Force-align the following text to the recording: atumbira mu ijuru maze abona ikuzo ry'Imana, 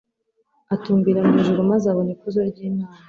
atumbira 0.73 1.19
mu 1.27 1.33
ijuru 1.41 1.61
maze 1.71 1.85
abona 1.91 2.09
ikuzo 2.15 2.39
ry'Imana, 2.49 2.99